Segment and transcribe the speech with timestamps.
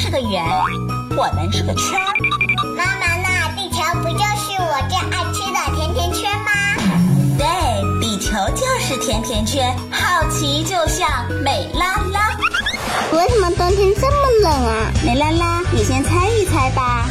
[0.00, 0.44] 是个圆，
[1.16, 2.14] 我们是个圈儿。
[2.76, 6.50] 妈妈，那地球不就是我最爱吃的甜甜圈吗？
[7.36, 11.08] 对，地球就是甜甜圈，好奇就像
[11.42, 12.38] 美拉拉。
[13.12, 14.92] 为什么冬天这么冷啊？
[15.04, 17.04] 美拉拉，你先猜一猜吧。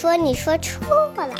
[0.00, 0.78] 说你说错
[1.16, 1.34] 了，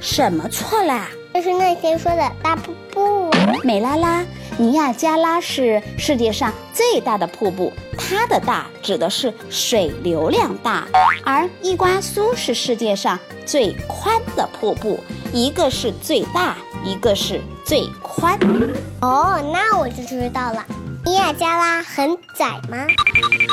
[0.00, 1.08] 什么错啦？
[1.34, 3.28] 就是那天说的大瀑布。
[3.64, 4.24] 美拉拉，
[4.56, 10.86] 尼亚加拉是世界上最大的瀑布，它的大指的是水流量大，
[11.24, 15.00] 而伊瓜苏是世界上最宽的瀑布，
[15.32, 18.38] 一个是最大，一个是最宽。
[19.00, 20.64] 哦，那我就知道了。
[21.04, 22.86] 尼亚加拉很窄吗？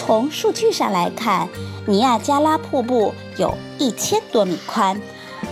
[0.00, 1.48] 从数据上来看，
[1.86, 5.00] 尼亚加拉瀑布有一千多米宽，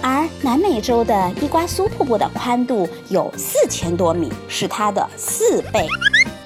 [0.02, 5.86] 而南美洲的伊瓜苏瀑布的宽度有四千多米，是它的四倍。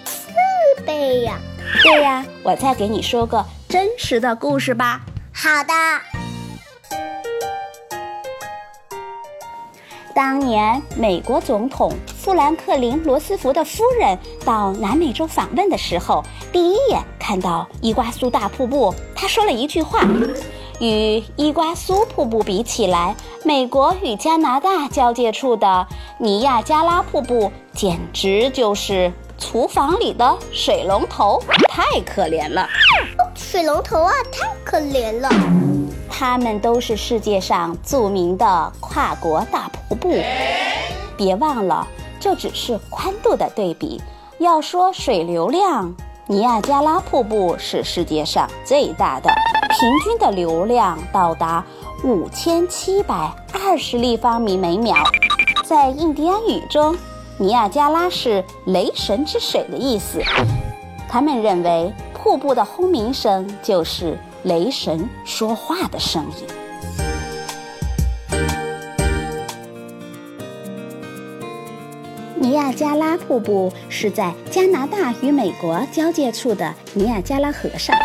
[0.05, 1.39] 四倍呀！
[1.83, 5.01] 对呀，我再给你说个真实的故事吧。
[5.33, 6.18] 好的。
[10.19, 20.01] 当年美国总统富兰克林·罗斯福的夫人到南美洲访问的时候，第一眼看到伊瓜苏大瀑布，她说了一句话
[20.83, 25.87] ：“与伊瓜苏瀑布比起来，美国与加拿大交界处的
[26.19, 32.67] 尼亚加拉瀑布简直就是厨房里的水龙头，太可怜了。”
[33.51, 35.31] 水龙头啊，太可怜了。
[36.11, 40.15] 它们都是世界上著名的跨国大瀑布。
[41.17, 41.89] 别忘了，
[42.21, 44.03] 这只是宽度的对比。
[44.39, 45.95] 要说水流量，
[46.27, 49.31] 尼亚加拉瀑布是世界上最大的，
[49.71, 51.65] 平均的流量到达
[52.05, 54.95] 五千七百二十立方米每秒。
[55.65, 56.95] 在印第安语中，
[57.39, 60.21] 尼亚加拉是“雷神之水”的意思。
[61.11, 61.91] 他们认为，
[62.29, 66.47] 瀑布的轰鸣声就是雷神说话的声音。
[72.35, 77.97] 尼亚加拉瀑布是在加拿大与美国交界处的尼亚加拉河上，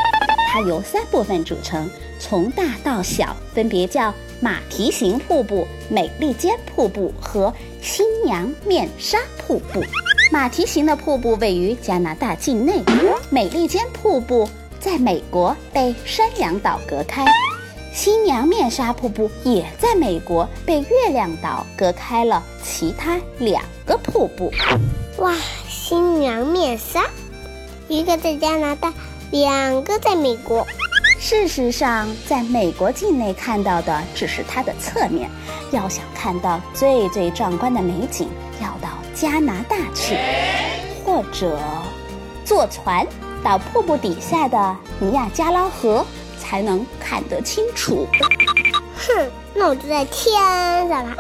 [0.50, 9.82] 它由三部分组成，从大到小分别叫马蹄形瀑布、美利坚瀑布和新娘面纱瀑布。
[10.34, 12.82] 马蹄形的瀑布位于加拿大境内，
[13.30, 14.50] 美利坚瀑布
[14.80, 17.24] 在美国被山羊岛隔开，
[17.94, 24.52] 新娘面纱瀑布也在美国被月亮岛隔开了其他两个瀑布。
[25.20, 25.36] 哇，
[25.70, 27.06] 新娘面纱，
[27.88, 28.92] 一个在加拿大，
[29.30, 30.66] 两个在美国。
[31.20, 35.30] 事实上，在美国境内看到的只是它的侧面，
[35.70, 38.28] 要想看到最最壮观的美景，
[38.60, 40.18] 要到加拿大去，
[41.06, 41.60] 或者
[42.44, 43.06] 坐船
[43.44, 46.06] 到瀑布底下的尼亚加拉河，
[46.40, 48.08] 才能看得清楚。
[48.98, 50.34] 哼，那我就在天
[50.90, 51.16] 上了。